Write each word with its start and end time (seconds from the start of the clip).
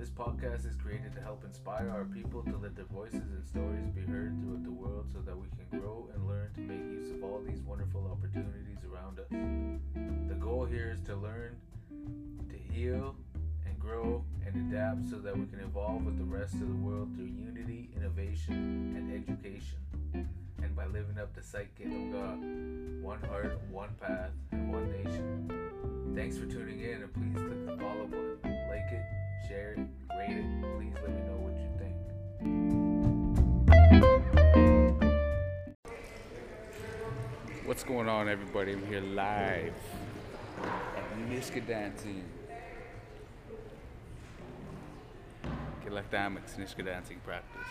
This 0.00 0.08
podcast 0.08 0.66
is 0.66 0.76
created 0.76 1.12
to 1.12 1.20
help 1.20 1.44
inspire 1.44 1.90
our 1.90 2.06
people 2.06 2.42
to 2.44 2.56
let 2.56 2.74
their 2.74 2.86
voices 2.86 3.20
and 3.20 3.44
stories 3.44 3.86
be 3.94 4.00
heard 4.00 4.34
throughout 4.40 4.64
the 4.64 4.70
world 4.70 5.04
so 5.12 5.18
that 5.26 5.36
we 5.36 5.46
can 5.48 5.78
grow 5.78 6.08
and 6.14 6.26
learn 6.26 6.50
to 6.54 6.60
make 6.62 6.78
use 6.78 7.10
of 7.10 7.22
all 7.22 7.42
these 7.46 7.60
wonderful 7.60 8.08
opportunities 8.10 8.78
around 8.90 9.18
us. 9.20 9.28
The 10.26 10.36
goal 10.36 10.64
here 10.64 10.90
is 10.90 11.02
to 11.02 11.16
learn, 11.16 11.54
to 12.48 12.72
heal, 12.72 13.14
and 13.66 13.78
grow 13.78 14.24
and 14.46 14.72
adapt 14.72 15.06
so 15.10 15.16
that 15.16 15.36
we 15.36 15.44
can 15.44 15.60
evolve 15.60 16.06
with 16.06 16.16
the 16.16 16.24
rest 16.24 16.54
of 16.54 16.60
the 16.60 16.76
world 16.76 17.10
through 17.14 17.26
unity, 17.26 17.90
innovation, 17.94 18.94
and 18.96 19.12
education. 19.12 19.76
And 20.62 20.74
by 20.74 20.86
living 20.86 21.18
up 21.18 21.34
to 21.34 21.40
the 21.40 21.46
Sayt-K'il'im-Goot, 21.46 23.02
one 23.04 23.20
heart, 23.28 23.60
one 23.70 23.90
path, 24.00 24.30
and 24.52 24.72
one 24.72 24.90
nation. 24.90 26.14
Thanks 26.16 26.38
for 26.38 26.46
tuning 26.46 26.80
in, 26.80 27.02
and 27.02 27.12
please 27.12 27.34
click 27.34 27.66
the 27.66 27.76
follow 27.76 28.06
button, 28.06 28.38
like 28.70 28.90
it, 28.92 29.04
share 29.46 29.72
it, 29.72 29.80
rate 30.18 30.36
it. 30.36 30.44
Please 30.76 30.94
let 31.02 31.10
me 31.10 31.20
know 31.22 31.38
what 31.40 31.54
you 31.60 31.68
think. 31.78 31.94
What's 37.66 37.84
going 37.84 38.08
on, 38.08 38.28
everybody? 38.28 38.72
I'm 38.72 38.86
here 38.86 39.00
live 39.00 39.74
at 40.62 41.18
Nisga'a 41.28 41.66
Dancing. 41.66 42.24
Nisga'a 46.56 46.84
Dancing 46.84 47.20
practice. 47.24 47.66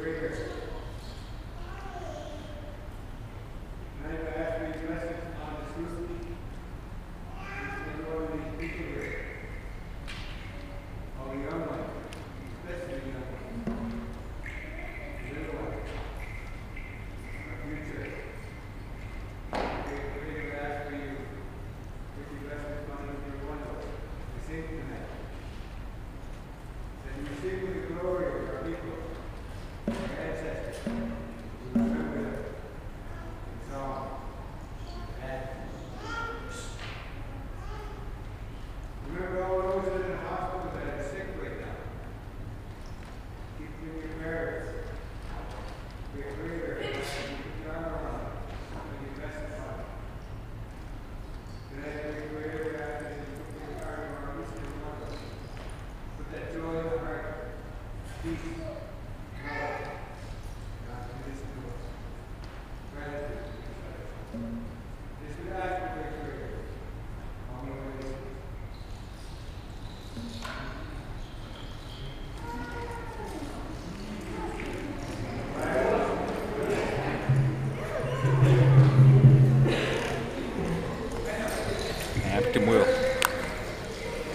Acting 0.00 0.57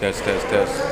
Test, 0.04 0.22
test, 0.22 0.46
test. 0.48 0.82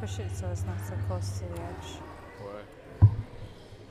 Push 0.00 0.18
it 0.20 0.34
so 0.34 0.46
it's 0.50 0.64
not 0.64 0.80
so 0.88 0.94
close 1.06 1.38
to 1.40 1.44
the 1.44 1.60
edge, 1.60 1.74
Why? 2.40 3.08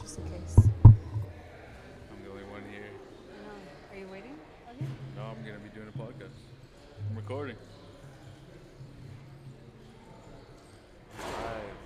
just 0.02 0.18
in 0.18 0.24
case. 0.32 0.68
I'm 0.86 2.24
the 2.24 2.32
only 2.32 2.44
one 2.46 2.64
here. 2.72 2.90
Are 3.92 4.00
you 4.00 4.08
waiting? 4.12 4.36
Okay. 4.68 4.86
No, 5.16 5.26
I'm 5.26 5.46
gonna 5.46 5.60
be 5.60 5.70
doing 5.70 5.90
a 5.94 5.98
podcast. 6.00 6.42
I'm 7.08 7.16
recording. 7.16 7.56
Live. 11.20 11.84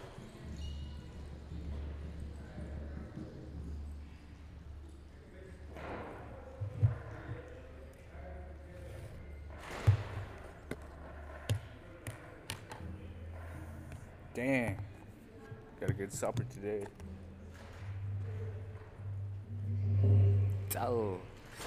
Dang. 14.37 14.77
Got 15.79 15.89
a 15.89 15.93
good 16.07 16.13
supper 16.17 16.45
today. 16.53 16.85
Oh, 20.79 21.17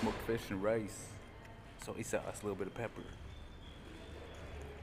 smoked 0.01 0.23
fish 0.27 0.41
and 0.49 0.63
rice, 0.63 1.09
soy 1.85 2.01
sauce, 2.01 2.23
a 2.25 2.47
little 2.47 2.57
bit 2.57 2.69
of 2.69 2.75
pepper. 2.75 3.03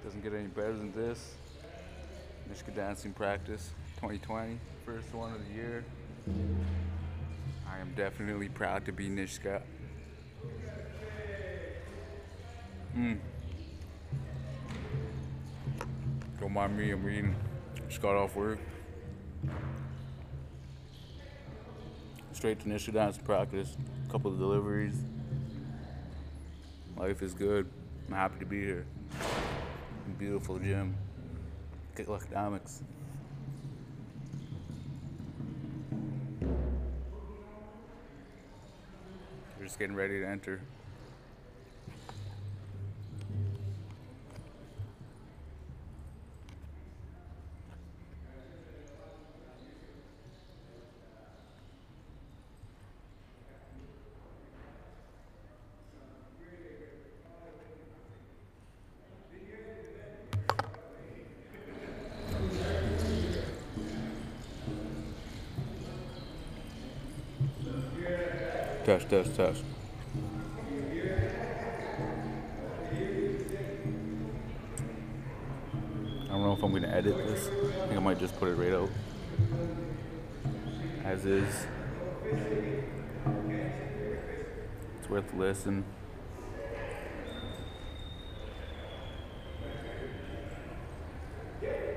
Doesn't 0.03 0.21
get 0.21 0.33
any 0.33 0.47
better 0.47 0.73
than 0.73 0.91
this. 0.91 1.33
Nisga'a 2.51 2.75
dancing 2.75 3.13
practice 3.13 3.71
2020, 3.95 4.59
first 4.85 5.11
one 5.13 5.33
of 5.33 5.39
the 5.47 5.53
year. 5.55 5.83
I 7.67 7.79
am 7.79 7.93
definitely 7.95 8.49
proud 8.49 8.85
to 8.85 8.91
be 8.91 9.09
Nisga'a. 9.09 9.61
Mm. 12.95 13.17
Don't 16.39 16.53
mind 16.53 16.77
me, 16.77 16.91
I'm 16.91 17.03
reading. 17.03 17.35
Just 17.89 18.03
got 18.03 18.15
off 18.15 18.35
work. 18.35 18.59
Straight 22.37 22.59
to 22.59 22.67
Nisga'a 22.67 22.93
dance 22.93 23.17
practice. 23.17 23.75
A 24.07 24.11
couple 24.11 24.31
of 24.31 24.37
deliveries. 24.37 24.93
Life 26.95 27.23
is 27.23 27.33
good. 27.33 27.67
I'm 28.07 28.13
happy 28.13 28.37
to 28.37 28.45
be 28.45 28.63
here. 28.63 28.85
Beautiful 30.19 30.59
gym. 30.59 30.95
Gitlaxt'aamiks. 31.95 32.81
We're 39.57 39.63
just 39.63 39.79
getting 39.79 39.95
ready 39.95 40.19
to 40.19 40.27
enter. 40.27 40.61
Test, 68.87 69.09
test, 69.09 69.35
test. 69.35 69.63
I 76.23 76.27
don't 76.29 76.41
know 76.41 76.53
if 76.53 76.63
I'm 76.63 76.71
gonna 76.71 76.87
edit 76.87 77.17
this. 77.17 77.49
I 77.49 77.87
think 77.87 77.97
I 77.97 77.99
might 77.99 78.17
just 78.17 78.39
put 78.39 78.47
it 78.47 78.53
right 78.53 78.71
out. 78.71 78.89
As 81.03 81.25
is. 81.25 81.67
It's 85.01 85.09
worth 85.09 85.33
a 85.33 85.35
listen. 85.35 85.83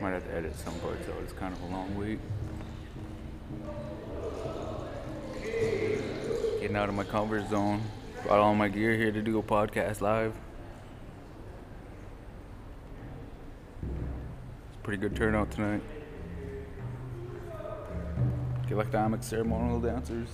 Might 0.00 0.10
have 0.10 0.24
to 0.24 0.34
edit 0.34 0.56
some 0.56 0.74
parts 0.80 1.08
out. 1.08 1.22
It's 1.22 1.34
kind 1.34 1.54
of 1.54 1.62
a 1.62 1.66
long 1.66 1.96
wait. 1.96 2.18
Getting 6.70 6.82
out 6.82 6.88
of 6.88 6.94
my 6.94 7.02
comfort 7.02 7.50
zone. 7.50 7.82
Brought 8.22 8.38
all 8.38 8.54
my 8.54 8.68
gear 8.68 8.94
here 8.94 9.10
to 9.10 9.20
do 9.20 9.40
a 9.40 9.42
podcast 9.42 10.00
live. 10.00 10.32
It's 13.82 14.76
a 14.76 14.84
pretty 14.84 15.02
good 15.02 15.16
turnout 15.16 15.50
tonight. 15.50 15.82
Get 18.68 18.78
like 18.78 18.92
Galactic 18.92 19.24
ceremonial 19.24 19.80
dancers. 19.80 20.28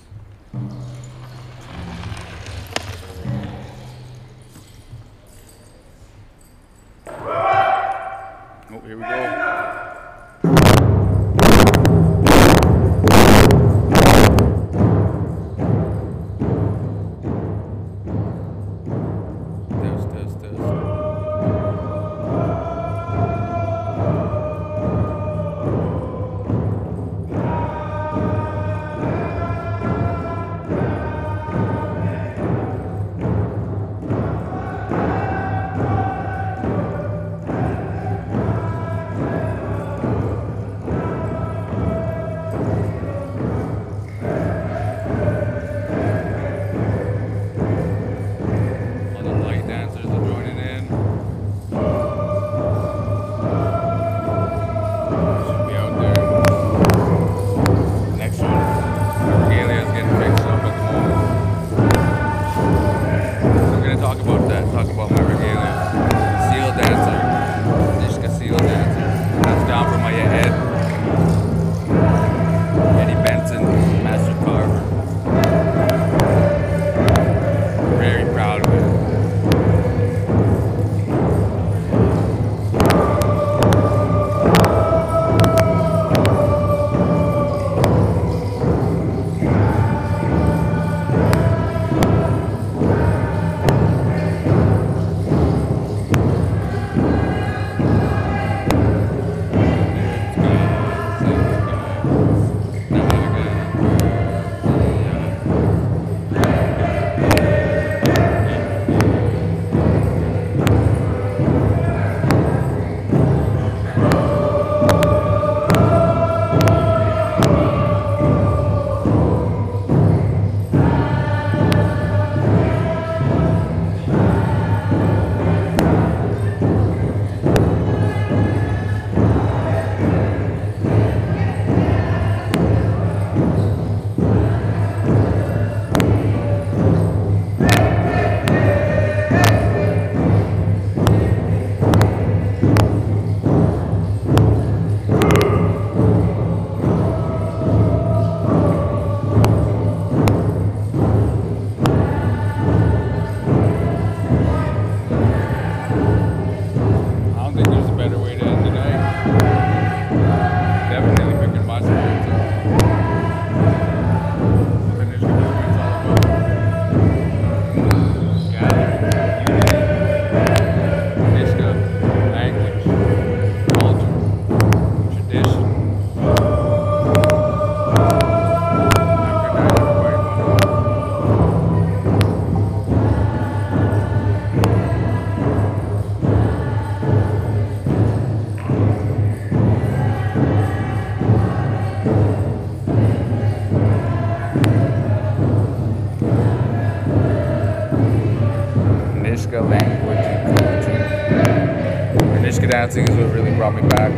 dancing 202.77 203.09
is 203.09 203.15
what 203.17 203.33
really 203.33 203.49
brought 203.55 203.73
me 203.73 203.81
back 203.89 204.11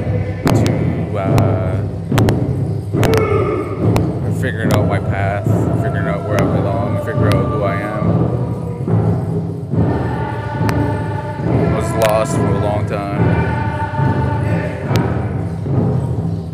to 0.53 1.17
uh, 1.17 1.81
figuring 4.41 4.69
out 4.75 4.85
my 4.85 4.99
path, 4.99 5.45
figuring 5.81 6.09
out 6.09 6.27
where 6.27 6.35
I 6.35 6.57
belong, 6.57 6.97
figuring 7.05 7.33
out 7.35 7.45
who 7.53 7.63
I 7.63 7.75
am. 7.79 8.03
I 11.47 11.73
was 11.73 11.89
lost 12.05 12.35
for 12.35 12.47
a 12.47 12.59
long 12.59 12.85
time. 12.85 13.23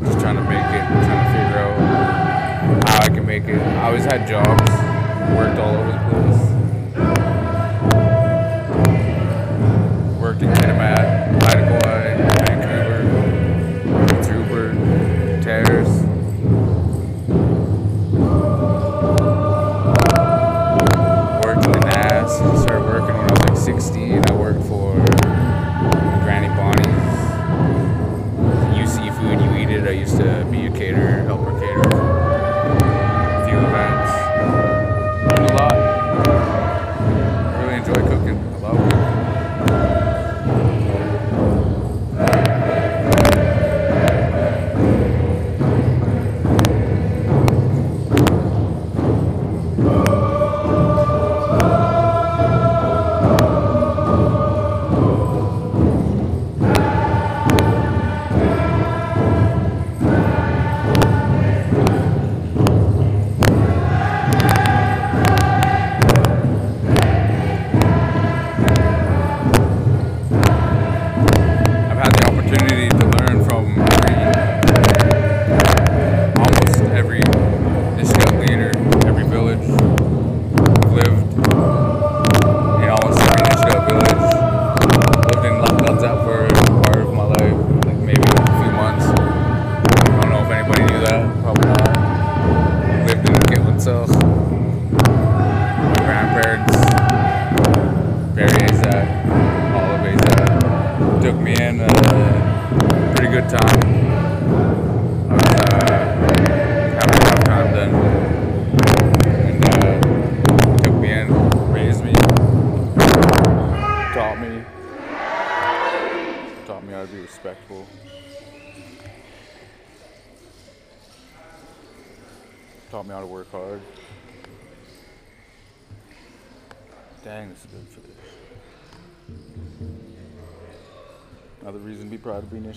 Just 0.05 0.19
trying 0.19 0.35
to 0.35 0.43
make 0.43 0.59
it, 0.59 0.85
trying 1.07 1.25
to 1.25 1.31
figure 1.33 1.57
out 1.57 2.88
how 2.88 3.00
I 3.03 3.09
can 3.09 3.25
make 3.25 3.45
it. 3.45 3.59
I 3.59 3.88
always 3.88 4.05
had 4.05 4.27
jobs, 4.27 4.69
worked 5.35 5.57
all 5.57 5.75
over 5.75 5.94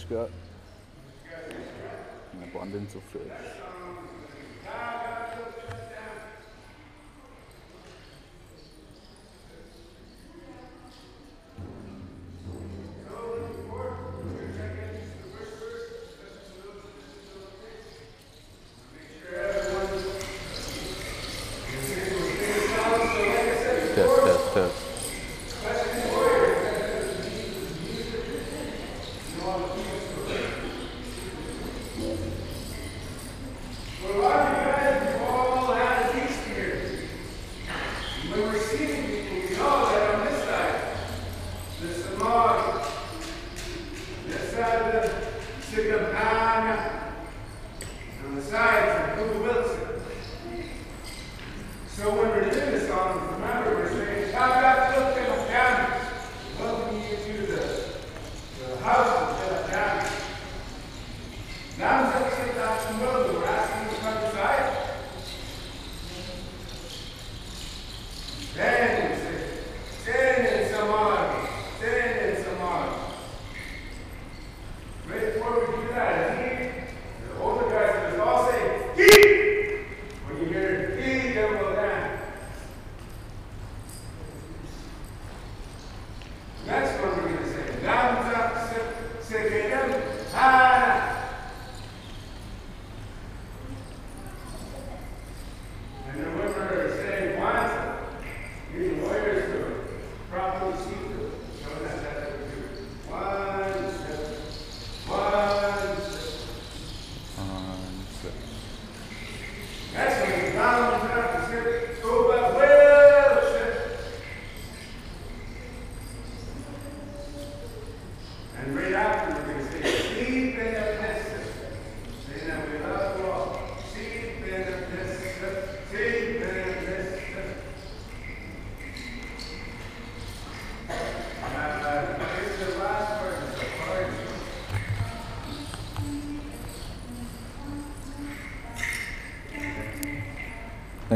gehört. 0.09 0.31
Eine 2.33 2.47
Bondin 2.53 2.89
zu 2.89 3.01
viel. 3.13 3.31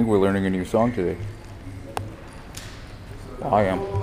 think 0.02 0.10
we're 0.10 0.18
learning 0.18 0.46
a 0.46 0.50
new 0.50 0.64
song 0.64 0.92
today. 0.92 1.16
I 3.40 3.62
am. 3.66 4.01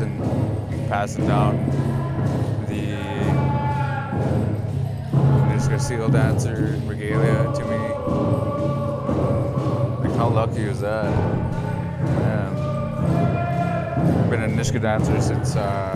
Edward 0.00 0.18
Benson, 0.18 0.88
passing 0.88 1.26
down 1.26 1.56
the 2.66 2.96
Nisga'a 5.52 5.80
Seal 5.80 6.08
Dancer 6.08 6.80
regalia 6.84 7.52
to 7.54 7.64
me. 7.64 7.78
Like, 10.00 10.16
how 10.16 10.28
lucky 10.28 10.66
was 10.66 10.80
that? 10.80 11.10
Man. 12.02 12.56
I've 13.96 14.30
been 14.30 14.42
a 14.42 14.48
Nisga'a 14.48 14.80
dancer 14.82 15.20
since, 15.20 15.54
uh, 15.56 15.94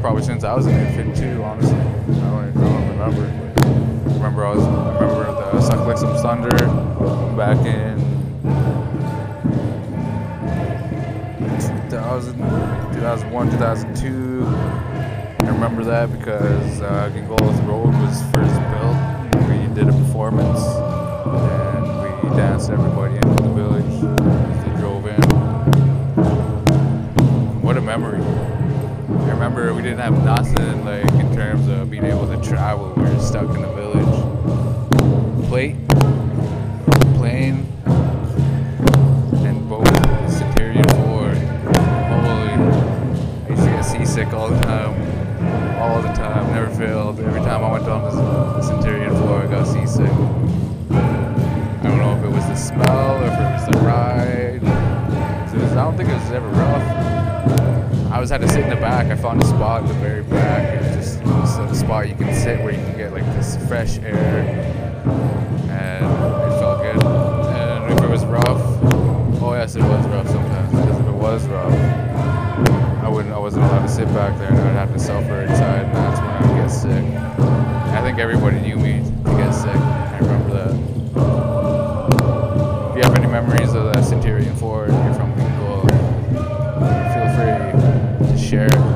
probably 0.00 0.22
since 0.22 0.44
I 0.44 0.54
was 0.54 0.66
an 0.66 0.74
infant 0.74 1.16
too. 1.16 1.42
Honestly, 1.42 1.74
I 1.74 1.82
don't, 1.82 2.48
even, 2.48 2.62
I 2.62 2.68
don't 2.68 2.88
remember. 2.90 3.26
I 4.08 4.12
remember 4.14 4.46
I 4.46 4.54
was. 4.54 4.64
I 4.64 5.00
remember 5.00 5.32
the 5.52 5.60
Suck 5.60 5.86
Like 5.86 5.98
Some 5.98 6.16
Thunder 6.18 6.56
back 7.36 7.58
in 7.66 8.05
2000, 12.16 12.38
2001, 12.94 13.50
2002. 13.50 14.46
I 14.46 15.50
remember 15.50 15.84
that 15.84 16.10
because 16.10 16.80
uh, 16.80 17.10
Gingolx 17.12 17.66
Road 17.66 17.92
was 17.92 18.22
first 18.32 18.56
built. 18.72 18.96
We 19.50 19.74
did 19.74 19.86
a 19.86 19.92
performance 19.92 20.64
and 21.26 22.22
we 22.22 22.30
danced 22.34 22.70
everybody 22.70 23.16
into 23.16 23.42
the 23.42 23.50
village 23.50 24.02
as 24.48 24.64
they 24.64 24.72
drove 24.80 25.06
in. 25.06 25.20
What 27.60 27.76
a 27.76 27.82
memory. 27.82 28.22
I 28.22 29.30
remember 29.32 29.74
we 29.74 29.82
didn't 29.82 29.98
have 29.98 30.24
nothing 30.24 30.86
like 30.86 31.04
in 31.12 31.34
terms 31.34 31.68
of 31.68 31.90
being 31.90 32.04
able 32.04 32.26
to 32.28 32.40
travel. 32.40 32.94
We 32.96 33.02
were 33.02 33.20
stuck 33.20 33.54
in 33.54 33.60
the 33.60 33.72
village. 33.74 34.25
Back. 58.96 59.12
I 59.12 59.20
found 59.20 59.42
a 59.42 59.46
spot 59.46 59.82
in 59.82 59.88
the 59.88 59.94
very 59.94 60.22
back. 60.22 60.80
Was 60.96 61.18
just 61.56 61.58
a 61.58 61.74
spot 61.74 62.08
you 62.08 62.14
can 62.14 62.34
sit 62.34 62.60
where 62.62 62.72
you 62.72 62.78
can 62.78 62.96
get 62.96 63.12
like 63.12 63.24
this 63.36 63.56
fresh 63.68 63.98
air, 63.98 64.38
and 65.70 66.04
it 66.04 66.58
felt 66.58 66.82
good. 66.82 67.04
And 67.04 67.92
if 67.92 68.02
it 68.02 68.08
was 68.08 68.24
rough, 68.24 68.62
oh 69.42 69.52
yes, 69.54 69.76
it 69.76 69.82
was 69.82 70.06
rough 70.06 70.28
sometimes. 70.28 70.70
Because 70.70 70.98
if 70.98 71.06
it 71.06 71.12
was 71.12 71.46
rough, 71.48 71.74
I 73.04 73.08
wouldn't. 73.08 73.34
I 73.34 73.38
wasn't 73.38 73.64
allowed 73.64 73.82
to 73.82 73.88
sit 73.88 74.06
back 74.14 74.38
there, 74.38 74.48
and 74.48 74.58
I'd 74.60 74.72
have 74.72 74.92
to 74.94 74.98
suffer 74.98 75.42
inside. 75.42 75.84
And 75.84 75.94
that's 75.94 76.20
when 76.20 76.30
I 76.30 76.40
would 76.40 76.56
get 76.62 76.70
sick. 76.70 77.04
I 77.92 78.00
think 78.02 78.18
everybody 78.18 78.60
knew 78.60 78.76
me 78.76 79.02
to 79.24 79.30
get 79.36 79.52
sick. 79.52 79.76
I 79.76 80.18
remember 80.20 80.54
that. 80.54 80.74
If 82.90 82.96
you 82.96 83.02
have 83.02 83.14
any 83.18 83.26
memories 83.26 83.74
of 83.74 83.92
that 83.92 84.04
Centurion 84.04 84.56
Ford, 84.56 84.88
you're 84.88 85.14
from 85.14 85.35
share. 88.46 88.95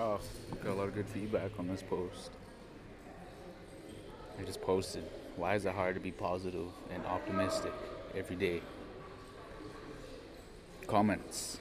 Wow, 0.00 0.18
got 0.64 0.70
a 0.70 0.72
lot 0.72 0.88
of 0.88 0.94
good 0.94 1.08
feedback 1.08 1.50
on 1.58 1.68
this 1.68 1.82
post. 1.82 2.30
I 4.38 4.42
just 4.44 4.62
posted, 4.62 5.04
why 5.36 5.56
is 5.56 5.66
it 5.66 5.74
hard 5.74 5.94
to 5.94 6.00
be 6.00 6.10
positive 6.10 6.68
and 6.90 7.04
optimistic 7.04 7.74
every 8.16 8.36
day? 8.36 8.62
Comments. 10.86 11.58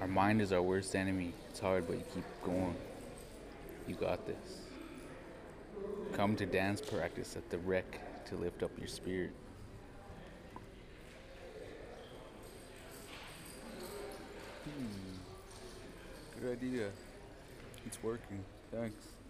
Our 0.00 0.06
mind 0.06 0.40
is 0.40 0.52
our 0.52 0.62
worst 0.62 0.96
enemy. 0.96 1.34
It's 1.50 1.60
hard, 1.60 1.86
but 1.86 1.96
you 1.96 2.04
keep 2.14 2.24
going. 2.42 2.76
You 3.86 3.94
got 3.94 4.26
this. 4.26 4.60
Come 6.14 6.34
to 6.36 6.46
dance 6.46 6.80
practice 6.80 7.36
at 7.36 7.50
the 7.50 7.58
rec 7.58 8.24
to 8.28 8.36
lift 8.36 8.62
up 8.62 8.70
your 8.78 8.88
spirit. 8.88 9.32
Hmm. 14.64 16.40
Good 16.40 16.52
idea. 16.52 16.88
It's 17.86 17.95
working. 18.06 18.46
Thanks. 18.70 19.25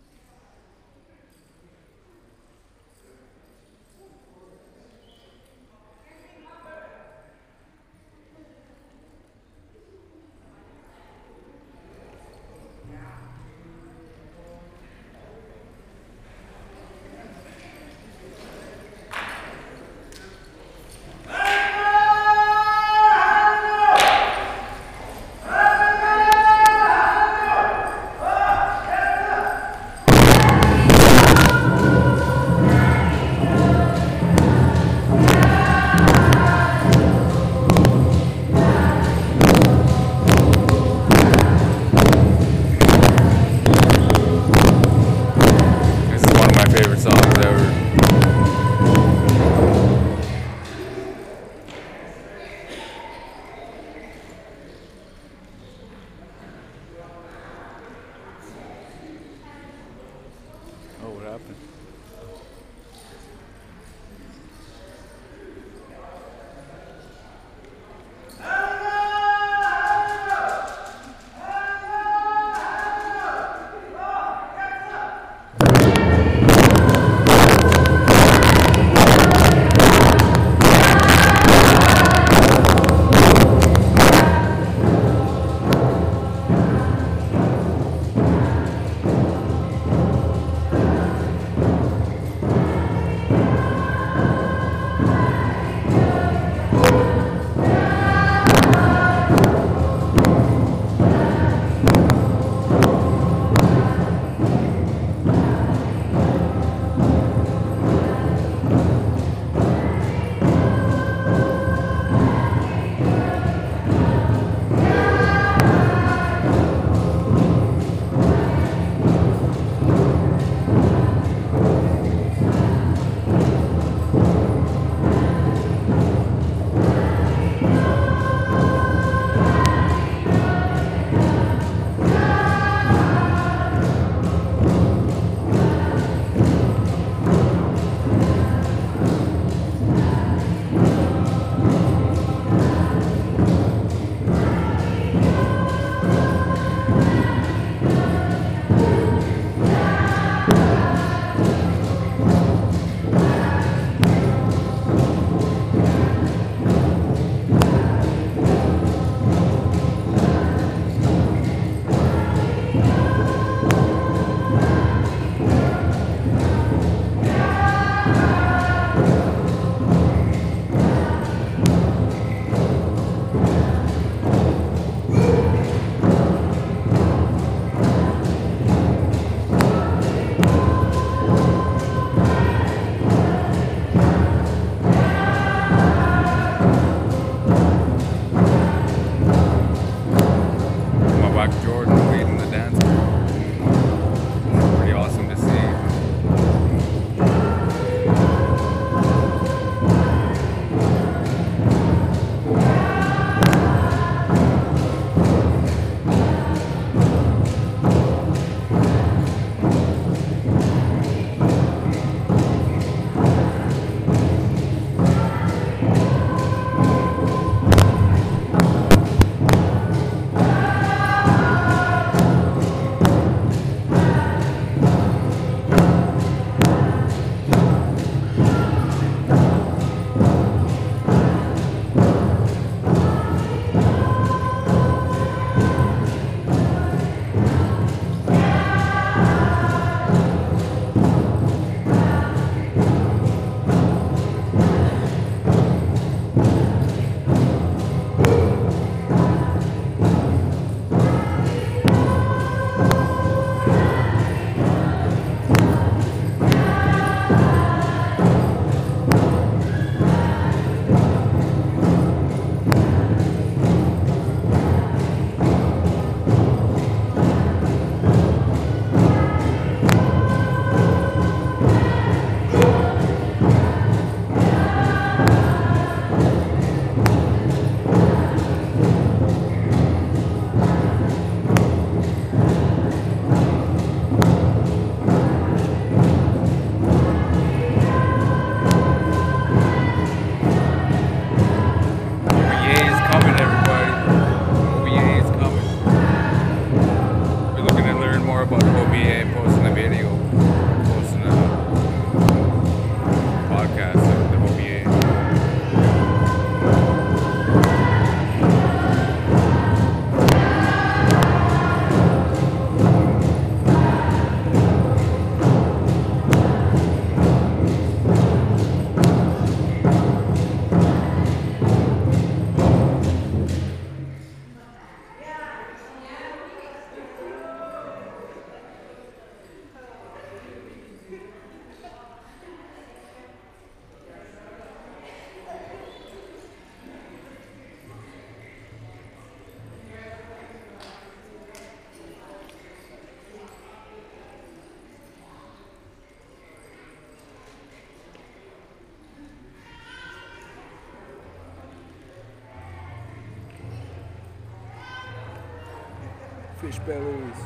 bellies. 356.87 357.37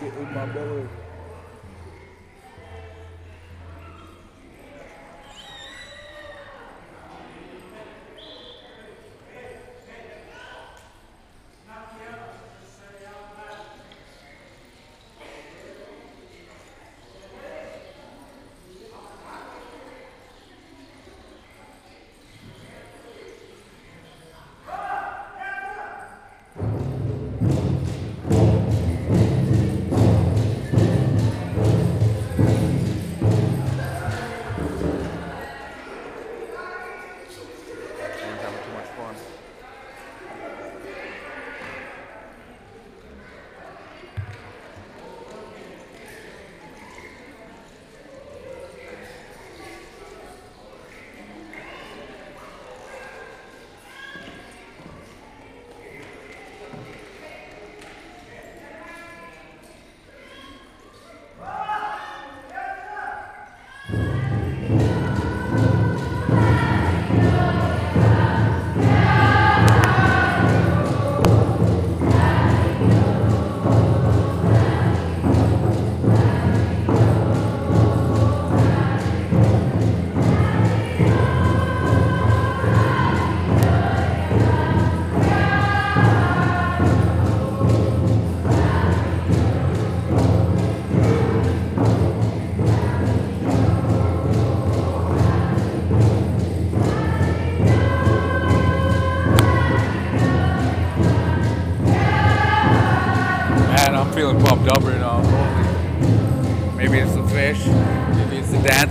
Get 0.00 0.14
in 0.14 0.34
my 0.34 0.46
belly. 0.46 0.83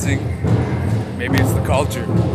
dancing. 0.03 1.17
Maybe 1.17 1.37
it's 1.37 1.53
the 1.53 1.63
culture. 1.63 2.32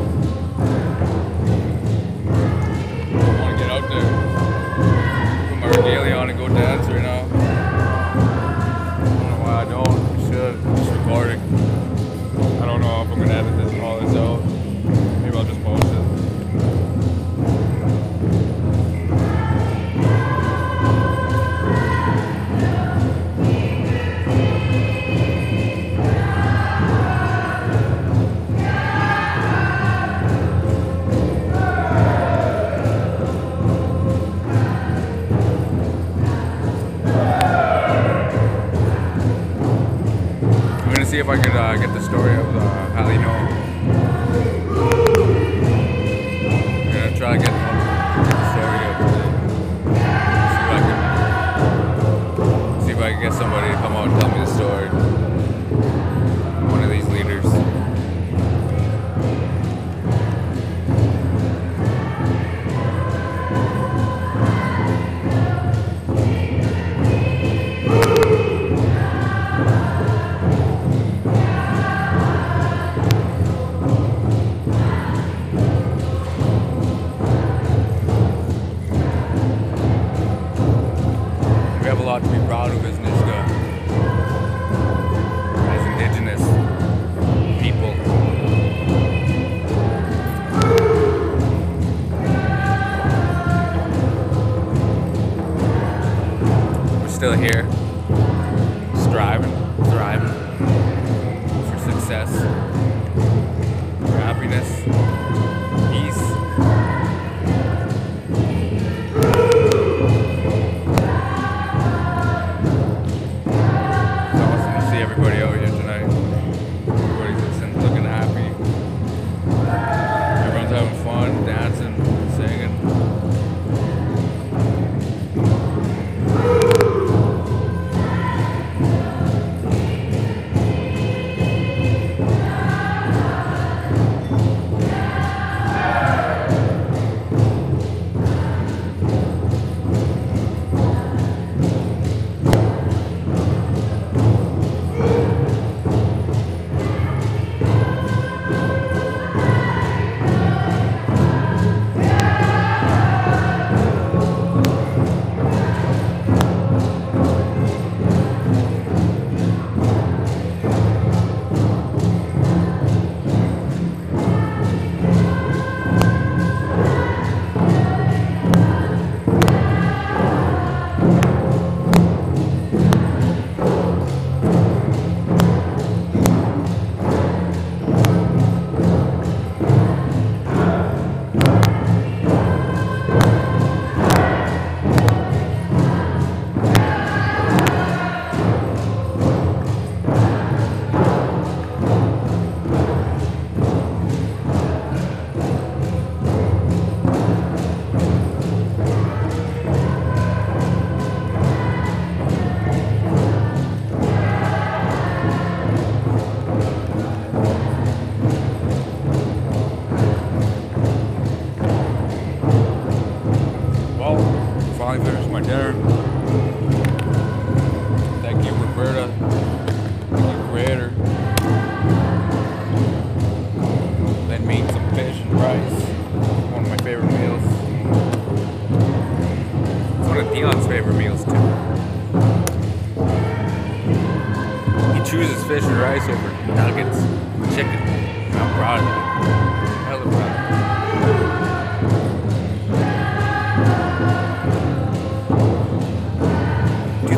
story 42.09 42.37
of 42.37 42.48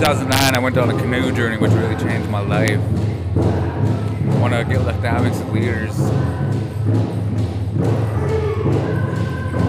2009, 0.01 0.57
I 0.57 0.59
went 0.61 0.78
on 0.78 0.88
a 0.88 0.98
canoe 0.98 1.30
journey, 1.30 1.59
which 1.59 1.72
really 1.72 1.94
changed 1.96 2.30
my 2.30 2.40
life. 2.40 2.80
One 4.40 4.55
of 4.55 4.66
Gitlaxt'aamiks 4.66 5.53
leaders, 5.53 5.94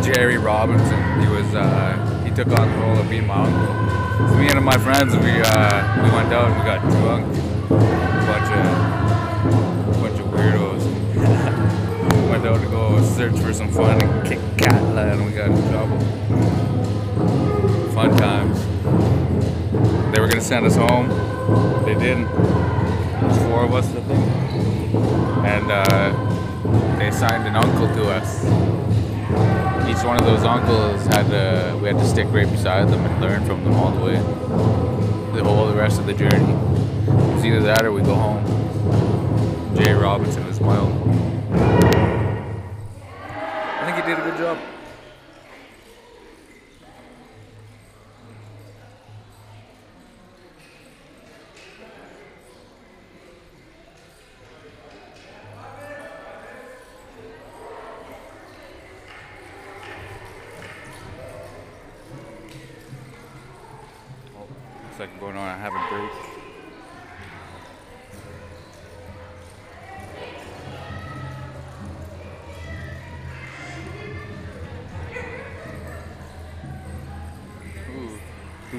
Jerry 0.05 0.37
Robinson. 0.37 1.19
He 1.19 1.27
was 1.27 1.53
uh, 1.53 2.23
he 2.23 2.31
took 2.31 2.47
on 2.57 2.71
the 2.71 2.77
role 2.77 2.97
of 2.97 3.09
being 3.09 3.27
my 3.27 3.43
uncle. 3.43 4.29
So 4.29 4.35
me 4.37 4.47
and 4.47 4.63
my 4.63 4.77
friends, 4.77 5.13
we 5.17 5.31
uh, 5.31 6.01
we 6.01 6.09
went 6.15 6.31
out 6.31 6.49
and 6.49 6.55
we 6.57 6.63
got 6.63 6.79
drunk, 6.79 7.25
a 7.65 7.75
bunch 8.31 8.51
of 8.55 10.01
bunch 10.01 10.17
of 10.17 10.27
weirdos. 10.27 10.83
We 12.23 12.29
went 12.31 12.45
out 12.45 12.61
to 12.61 12.67
go 12.67 13.03
search 13.03 13.37
for 13.37 13.51
some 13.51 13.69
fun 13.69 14.01
and 14.01 14.25
kick 14.25 14.39
cat 14.57 14.81
and 14.81 15.25
we 15.25 15.33
got 15.33 15.49
in 15.49 15.61
trouble. 15.69 15.99
Fun 17.91 18.15
times. 18.15 18.70
They 20.11 20.19
were 20.19 20.27
gonna 20.27 20.41
send 20.41 20.65
us 20.65 20.75
home. 20.75 21.07
They 21.85 21.93
didn't. 21.93 22.25
There's 22.25 23.37
four 23.43 23.63
of 23.63 23.73
us, 23.73 23.87
I 23.87 24.01
think. 24.01 24.25
And 25.45 25.71
uh, 25.71 26.97
they 26.97 27.07
assigned 27.07 27.47
an 27.47 27.55
uncle 27.55 27.87
to 27.87 28.09
us. 28.09 28.43
Each 29.89 30.03
one 30.05 30.19
of 30.19 30.25
those 30.25 30.43
uncles 30.43 31.05
had 31.05 31.29
to, 31.29 31.77
we 31.81 31.87
had 31.87 31.97
to 31.97 32.05
stick 32.05 32.27
right 32.29 32.49
beside 32.49 32.89
them 32.89 33.05
and 33.05 33.21
learn 33.21 33.45
from 33.45 33.63
them 33.63 33.73
all 33.75 33.91
the 33.91 34.03
way. 34.03 34.15
The 35.33 35.43
whole 35.43 35.67
the 35.67 35.75
rest 35.75 35.99
of 35.99 36.05
the 36.05 36.13
journey. 36.13 36.51
It 36.51 37.33
was 37.33 37.45
either 37.45 37.61
that 37.61 37.85
or 37.85 37.93
we 37.93 38.01
go 38.01 38.15
home. 38.15 38.45
Jay 39.77 39.93
Robinson 39.93 40.45
was 40.45 40.59
my 40.59 40.75
uncle. 40.75 41.00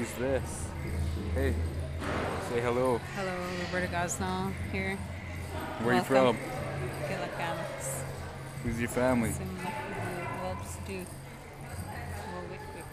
Who's 0.03 0.11
this? 0.15 0.67
Hey, 1.33 1.53
say 2.49 2.59
hello. 2.59 2.99
Hello, 3.15 3.33
Roberta 3.61 3.87
Gosnell 3.87 4.51
here. 4.69 4.97
Where 5.81 5.95
are 5.95 5.97
you 5.99 6.03
from? 6.03 6.37
Gitlaxt'aamiks. 7.07 8.01
Who's 8.63 8.81
your 8.81 8.89
family? 8.89 9.29
Well, 9.29 10.57
just 10.61 10.85
do. 10.85 11.05
Well, 11.05 12.43
wait, 12.51 12.59
wait. 12.75 12.83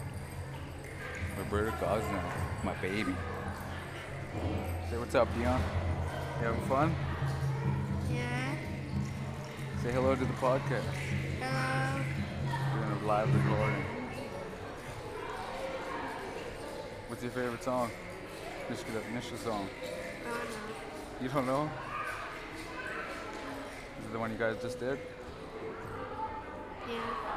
Roberta 1.37 1.73
Gosnell, 1.79 2.23
my 2.63 2.75
baby. 2.75 3.17
Say 4.89 4.97
what's 4.97 5.17
up, 5.17 5.27
Dion. 5.35 5.61
You 6.39 6.47
having 6.47 6.61
fun? 6.69 6.95
Yeah. 8.15 8.55
Say 9.83 9.91
hello 9.91 10.15
to 10.15 10.25
the 10.25 10.33
podcast. 10.35 10.85
Hello. 11.41 12.05
Doing 12.87 13.03
a 13.03 13.05
live 13.05 13.35
recording. 13.35 14.00
What's 17.11 17.25
your 17.25 17.33
favorite 17.33 17.65
song? 17.65 17.91
Nisga'a, 18.71 19.03
Nisga'a 19.13 19.39
song. 19.39 19.69
Oh 19.69 20.31
no. 20.31 21.25
You 21.25 21.29
don't 21.29 21.45
know? 21.45 21.69
Is 23.99 24.07
it 24.07 24.13
the 24.13 24.19
one 24.21 24.31
you 24.31 24.39
guys 24.39 24.55
just 24.63 24.79
did? 24.79 24.97
Yeah. 26.89 27.30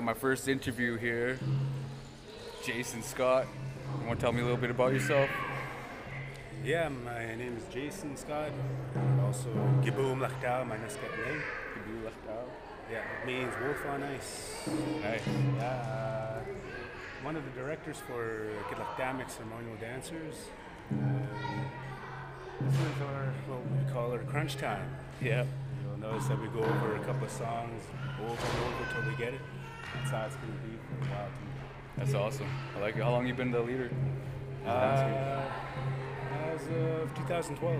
Got 0.00 0.06
my 0.06 0.14
first 0.14 0.48
interview 0.48 0.96
here. 0.96 1.38
Jason 2.64 3.02
Scott. 3.02 3.44
You 4.00 4.06
want 4.06 4.18
to 4.18 4.24
tell 4.24 4.32
me 4.32 4.40
a 4.40 4.44
little 4.44 4.56
bit 4.56 4.70
about 4.70 4.94
yourself? 4.94 5.28
Yeah, 6.64 6.88
my 6.88 7.34
name 7.34 7.54
is 7.58 7.64
Jason 7.70 8.16
Scott. 8.16 8.50
And 8.94 9.20
also 9.20 9.50
Giboom 9.82 10.26
Lachtau, 10.26 10.66
my 10.66 10.78
name. 10.78 11.42
Left 12.02 12.16
out. 12.30 12.48
Yeah, 12.90 13.02
it 13.20 13.26
means 13.26 13.52
wolf 13.62 13.84
on 13.90 14.02
ice. 14.04 14.54
Nice. 15.02 15.20
Yeah, 15.58 15.64
uh, 15.64 16.40
one 17.22 17.36
of 17.36 17.44
the 17.44 17.50
directors 17.50 17.98
for 17.98 18.48
Gidlakdamic 18.70 19.28
Ceremonial 19.28 19.76
Dancers. 19.78 20.48
Um, 20.92 21.28
this 22.62 22.72
is 22.72 23.02
our, 23.02 23.34
what 23.48 23.60
we 23.70 23.92
call 23.92 24.12
our 24.12 24.20
crunch 24.20 24.56
time. 24.56 24.96
Yeah. 25.20 25.44
You'll 25.84 25.98
notice 25.98 26.26
that 26.28 26.40
we 26.40 26.48
go 26.48 26.60
over 26.60 26.96
a 26.96 27.00
couple 27.00 27.26
of 27.26 27.30
songs 27.30 27.82
over 28.18 28.30
and 28.30 28.64
over 28.64 28.92
till 28.94 29.10
we 29.10 29.16
get 29.18 29.34
it. 29.34 29.40
That's 29.94 30.10
how 30.10 30.24
it's 30.26 30.36
going 30.36 30.52
to 30.52 30.58
be 30.66 30.76
for 30.76 31.04
a 31.04 31.14
while 31.14 31.26
too. 31.28 31.96
That's 31.98 32.14
awesome. 32.14 32.48
I 32.76 32.80
like 32.80 32.96
it. 32.96 33.02
How 33.02 33.10
long 33.10 33.26
you 33.26 33.34
been 33.34 33.50
the 33.50 33.60
leader? 33.60 33.90
Uh, 34.66 35.42
as 36.52 36.60
of 36.68 37.14
2012. 37.14 37.76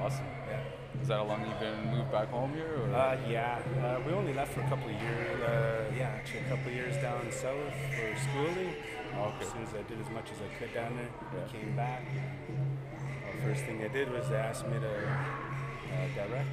Awesome. 0.00 0.24
Yeah. 0.48 0.60
Is 1.02 1.08
that 1.08 1.16
how 1.18 1.24
long 1.24 1.46
you've 1.46 1.60
been 1.60 1.90
moved 1.90 2.10
back 2.10 2.28
home 2.30 2.52
here? 2.54 2.80
Or? 2.80 2.94
Uh, 2.94 3.18
yeah, 3.28 3.58
uh, 3.84 4.00
we 4.06 4.12
only 4.12 4.32
left 4.32 4.52
for 4.54 4.60
a 4.60 4.68
couple 4.68 4.88
of 4.88 5.00
years. 5.02 5.40
Uh, 5.42 5.84
yeah, 5.96 6.08
actually, 6.16 6.40
a 6.40 6.48
couple 6.48 6.68
of 6.68 6.74
years 6.74 6.96
down 6.96 7.20
south 7.30 7.74
for 7.94 8.16
schooling. 8.30 8.72
Okay. 9.14 9.36
As 9.44 9.52
soon 9.52 9.62
as 9.62 9.74
I 9.74 9.82
did 9.88 10.00
as 10.00 10.10
much 10.10 10.30
as 10.32 10.38
I 10.40 10.48
could 10.58 10.72
down 10.74 10.96
there, 10.96 11.08
Yeah. 11.34 11.44
I 11.44 11.48
came 11.52 11.76
back. 11.76 12.02
Uh, 12.08 13.44
first 13.44 13.64
thing 13.64 13.82
I 13.84 13.88
did 13.88 14.10
was 14.12 14.28
they 14.28 14.36
asked 14.36 14.66
me 14.66 14.78
to 14.78 14.88
uh, 14.88 16.08
direct, 16.14 16.48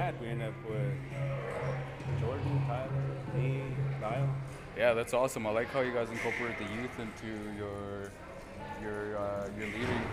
that, 0.00 0.18
we 0.20 0.28
ended 0.28 0.48
up 0.48 0.54
with 0.64 0.96
Jordan, 2.20 2.62
Tyler, 2.66 2.88
me, 3.36 3.62
Lyle. 4.00 4.34
Yeah, 4.76 4.94
that's 4.94 5.12
awesome. 5.12 5.46
I 5.46 5.50
like 5.50 5.68
how 5.68 5.80
you 5.80 5.92
guys 5.92 6.08
incorporate 6.08 6.56
the 6.56 6.64
youth 6.64 6.96
into 6.98 7.30
your 7.58 8.10
your 8.80 9.18
uh, 9.18 9.48
your 9.58 9.66
leading. 9.66 10.04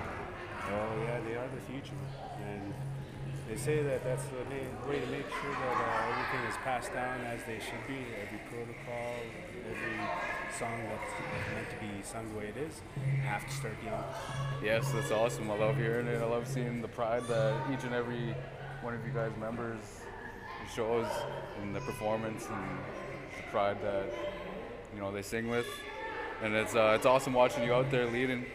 Oh 0.67 0.91
yeah, 1.05 1.19
they 1.21 1.35
are 1.35 1.47
the 1.47 1.63
future, 1.71 2.01
and 2.43 2.73
they 3.47 3.55
say 3.55 3.81
that 3.81 4.03
that's 4.03 4.25
the 4.25 4.43
main 4.51 4.67
way 4.89 4.99
to 4.99 5.07
make 5.07 5.29
sure 5.39 5.55
that 5.63 5.77
uh, 5.79 6.11
everything 6.11 6.43
is 6.51 6.57
passed 6.65 6.93
down 6.93 7.21
as 7.21 7.39
they 7.47 7.59
should 7.59 7.83
be. 7.87 8.03
Every 8.19 8.41
protocol, 8.51 9.13
every 9.71 9.99
song 10.59 10.83
that's 10.91 11.15
meant 11.55 11.69
to 11.71 11.77
be 11.79 12.03
sung 12.03 12.27
the 12.33 12.39
way 12.39 12.51
it 12.51 12.57
is, 12.57 12.81
have 13.23 13.47
to 13.47 13.53
start 13.53 13.75
young. 13.85 14.03
Yes, 14.61 14.91
that's 14.91 15.11
awesome. 15.11 15.49
I 15.49 15.55
love 15.55 15.77
hearing 15.77 16.07
it. 16.07 16.21
I 16.21 16.25
love 16.25 16.45
seeing 16.45 16.81
the 16.81 16.89
pride 16.89 17.23
that 17.29 17.71
each 17.71 17.85
and 17.85 17.93
every 17.93 18.35
one 18.81 18.93
of 18.93 19.05
you 19.05 19.11
guys 19.11 19.31
members 19.39 19.79
shows 20.73 21.07
in 21.63 21.73
the 21.73 21.79
performance 21.81 22.45
and 22.51 22.79
the 23.37 23.43
pride 23.51 23.77
that 23.81 24.05
you 24.93 24.99
know 24.99 25.11
they 25.11 25.21
sing 25.21 25.49
with, 25.49 25.65
and 26.43 26.53
it's 26.53 26.75
uh, 26.75 26.93
it's 26.95 27.05
awesome 27.05 27.33
watching 27.33 27.63
you 27.63 27.73
out 27.73 27.89
there 27.91 28.05
leading 28.05 28.45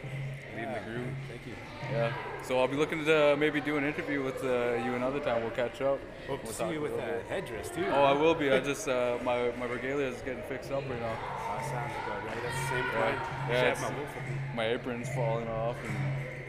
leading 0.55 0.73
the 0.73 0.81
group. 0.81 1.07
Thank 1.29 1.47
you. 1.47 1.55
Yeah. 1.91 2.13
So 2.43 2.59
I'll 2.61 2.69
be 2.69 2.77
looking 2.77 3.05
to 3.05 3.37
maybe 3.37 3.61
do 3.61 3.77
an 3.77 3.85
interview 3.85 4.23
with 4.23 4.43
uh, 4.45 4.75
you 4.85 4.95
another 4.95 5.21
time. 5.21 5.43
We'll 5.43 5.53
catch 5.53 5.81
up. 5.81 5.99
Hope 6.29 6.43
We'll 6.45 6.53
see 6.53 6.71
you 6.73 6.81
with 6.81 6.97
that 6.97 7.23
headdress 7.29 7.71
too. 7.71 7.85
Oh, 7.91 8.05
I 8.05 8.13
will 8.13 8.35
be. 8.35 8.51
I 8.51 8.61
just 8.61 8.89
uh, 8.89 9.19
my 9.25 9.51
my 9.59 9.67
regalia 9.67 10.07
is 10.07 10.21
getting 10.23 10.43
fixed 10.45 10.71
up 10.71 10.83
right 10.89 11.01
now. 11.01 11.17
Oh, 11.19 11.69
sounds 11.71 11.93
good, 12.07 12.25
right? 12.27 12.43
That's 12.43 12.61
the 12.61 12.69
same 12.69 12.85
Yeah. 12.85 13.03
point. 13.05 13.19
Yeah, 13.51 13.79
my 13.81 13.97
wolf 13.99 14.17
with 14.17 14.25
me. 14.29 14.41
My 14.55 14.67
apron's 14.69 15.09
falling 15.15 15.49
off, 15.49 15.77
and 15.85 15.97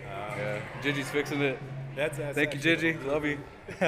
Uh, 0.08 0.36
yeah, 0.38 0.60
Gigi's 0.82 1.10
fixing 1.10 1.42
it. 1.42 1.60
That's, 1.96 2.18
that's 2.18 2.36
Thank 2.36 2.54
you, 2.54 2.60
actually- 2.60 2.94
Gigi. 2.94 3.08
Love 3.08 3.26
you. 3.26 3.38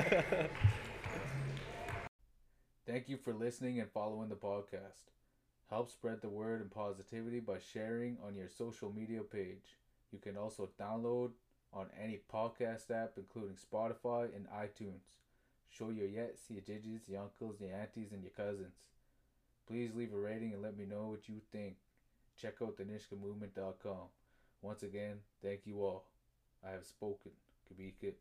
Thank 2.88 3.10
you 3.10 3.18
for 3.18 3.34
listening 3.34 3.80
and 3.80 3.90
following 3.92 4.30
the 4.30 4.36
podcast. 4.36 5.10
Help 5.70 5.90
spread 5.90 6.22
the 6.22 6.30
word 6.30 6.62
and 6.62 6.70
positivity 6.70 7.40
by 7.40 7.58
sharing 7.74 8.18
on 8.26 8.36
your 8.36 8.48
social 8.48 8.92
media 8.94 9.22
page. 9.22 9.78
You 10.12 10.20
can 10.20 10.38
also 10.38 10.70
download 10.80 11.32
on 11.74 11.88
any 12.02 12.20
podcast 12.32 12.92
app, 12.92 13.14
including 13.18 13.56
Spotify 13.58 14.26
and 14.36 14.46
iTunes. 14.50 15.02
Show 15.68 15.90
your 15.90 16.08
yets, 16.08 16.48
your 16.50 16.62
jijis, 16.62 17.08
your 17.08 17.22
uncles, 17.24 17.60
your 17.60 17.74
aunties, 17.76 18.12
and 18.14 18.22
your 18.22 18.32
cousins. 18.32 18.76
Please 19.68 19.96
leave 19.96 20.14
a 20.14 20.18
rating 20.18 20.54
and 20.54 20.62
let 20.62 20.78
me 20.78 20.86
know 20.86 21.08
what 21.08 21.28
you 21.28 21.42
think. 21.52 21.76
Check 22.40 22.56
out 22.62 22.78
thenishkamovement.com. 22.78 24.08
Once 24.62 24.84
again, 24.84 25.16
thank 25.44 25.62
you 25.66 25.84
all. 25.84 26.06
I 26.66 26.70
have 26.72 26.86
spoken. 26.86 27.32
Kabika. 27.66 28.16